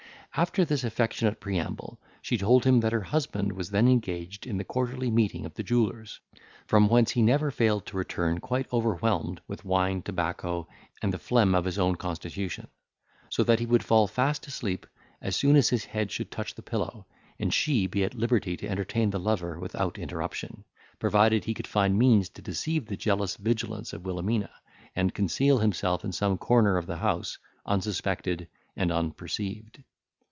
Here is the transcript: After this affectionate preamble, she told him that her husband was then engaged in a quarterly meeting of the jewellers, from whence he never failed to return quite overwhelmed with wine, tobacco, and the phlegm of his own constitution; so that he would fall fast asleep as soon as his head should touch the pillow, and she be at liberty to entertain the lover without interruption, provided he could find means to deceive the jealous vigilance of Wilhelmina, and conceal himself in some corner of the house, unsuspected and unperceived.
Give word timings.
After 0.33 0.63
this 0.63 0.85
affectionate 0.85 1.41
preamble, 1.41 1.99
she 2.21 2.37
told 2.37 2.63
him 2.63 2.79
that 2.79 2.93
her 2.93 3.01
husband 3.01 3.51
was 3.51 3.69
then 3.71 3.89
engaged 3.89 4.47
in 4.47 4.57
a 4.61 4.63
quarterly 4.63 5.11
meeting 5.11 5.45
of 5.45 5.55
the 5.55 5.61
jewellers, 5.61 6.21
from 6.67 6.87
whence 6.87 7.11
he 7.11 7.21
never 7.21 7.51
failed 7.51 7.85
to 7.87 7.97
return 7.97 8.39
quite 8.39 8.71
overwhelmed 8.71 9.41
with 9.45 9.65
wine, 9.65 10.01
tobacco, 10.01 10.69
and 11.01 11.11
the 11.11 11.17
phlegm 11.19 11.53
of 11.53 11.65
his 11.65 11.77
own 11.77 11.95
constitution; 11.95 12.69
so 13.29 13.43
that 13.43 13.59
he 13.59 13.65
would 13.65 13.83
fall 13.83 14.07
fast 14.07 14.47
asleep 14.47 14.87
as 15.21 15.35
soon 15.35 15.57
as 15.57 15.67
his 15.67 15.83
head 15.83 16.09
should 16.13 16.31
touch 16.31 16.55
the 16.55 16.61
pillow, 16.61 17.05
and 17.37 17.53
she 17.53 17.85
be 17.85 18.01
at 18.05 18.15
liberty 18.15 18.55
to 18.55 18.69
entertain 18.69 19.09
the 19.09 19.19
lover 19.19 19.59
without 19.59 19.99
interruption, 19.99 20.63
provided 20.97 21.43
he 21.43 21.53
could 21.53 21.67
find 21.67 21.99
means 21.99 22.29
to 22.29 22.41
deceive 22.41 22.85
the 22.85 22.95
jealous 22.95 23.35
vigilance 23.35 23.91
of 23.91 24.05
Wilhelmina, 24.05 24.49
and 24.95 25.13
conceal 25.13 25.57
himself 25.57 26.05
in 26.05 26.13
some 26.13 26.37
corner 26.37 26.77
of 26.77 26.85
the 26.87 26.95
house, 26.99 27.37
unsuspected 27.65 28.47
and 28.77 28.93
unperceived. 28.93 29.83